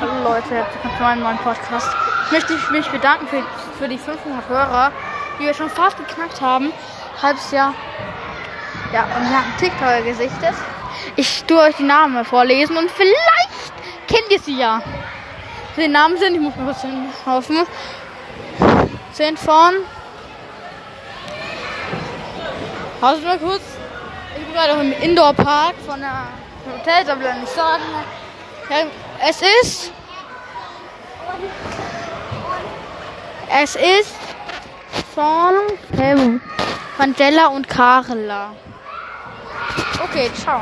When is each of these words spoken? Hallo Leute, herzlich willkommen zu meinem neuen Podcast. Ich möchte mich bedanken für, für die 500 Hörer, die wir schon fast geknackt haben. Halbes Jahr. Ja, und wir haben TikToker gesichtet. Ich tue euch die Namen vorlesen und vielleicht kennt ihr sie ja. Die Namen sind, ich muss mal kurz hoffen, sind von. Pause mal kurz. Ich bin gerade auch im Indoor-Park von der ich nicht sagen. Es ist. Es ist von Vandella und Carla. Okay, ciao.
Hallo 0.00 0.24
Leute, 0.24 0.50
herzlich 0.50 0.74
willkommen 0.74 0.96
zu 0.96 1.02
meinem 1.02 1.22
neuen 1.22 1.38
Podcast. 1.38 1.88
Ich 2.26 2.32
möchte 2.32 2.72
mich 2.72 2.88
bedanken 2.88 3.28
für, 3.28 3.42
für 3.78 3.88
die 3.88 3.96
500 3.96 4.48
Hörer, 4.48 4.92
die 5.38 5.44
wir 5.44 5.54
schon 5.54 5.70
fast 5.70 5.96
geknackt 5.96 6.40
haben. 6.40 6.72
Halbes 7.22 7.52
Jahr. 7.52 7.74
Ja, 8.92 9.04
und 9.04 9.30
wir 9.30 9.38
haben 9.38 9.54
TikToker 9.58 10.02
gesichtet. 10.02 10.54
Ich 11.14 11.44
tue 11.44 11.58
euch 11.60 11.76
die 11.76 11.84
Namen 11.84 12.24
vorlesen 12.24 12.76
und 12.76 12.90
vielleicht 12.90 13.72
kennt 14.08 14.30
ihr 14.30 14.40
sie 14.40 14.58
ja. 14.58 14.82
Die 15.76 15.86
Namen 15.86 16.16
sind, 16.18 16.34
ich 16.34 16.40
muss 16.40 16.56
mal 16.56 16.64
kurz 16.64 16.84
hoffen, 17.24 17.66
sind 19.12 19.38
von. 19.38 19.74
Pause 23.00 23.20
mal 23.22 23.38
kurz. 23.38 23.62
Ich 24.36 24.44
bin 24.44 24.54
gerade 24.54 24.72
auch 24.72 24.80
im 24.80 24.92
Indoor-Park 24.92 25.74
von 25.86 26.00
der 26.00 26.26
ich 27.00 27.40
nicht 27.40 27.54
sagen. 27.54 27.82
Es 29.20 29.42
ist. 29.62 29.92
Es 33.62 33.76
ist 33.76 34.14
von 35.14 35.54
Vandella 36.96 37.46
und 37.48 37.68
Carla. 37.68 38.54
Okay, 40.02 40.30
ciao. 40.34 40.52